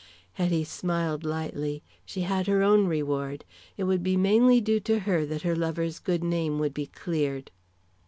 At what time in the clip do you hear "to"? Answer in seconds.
4.79-5.01